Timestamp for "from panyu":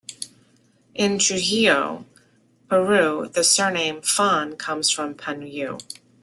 4.89-5.77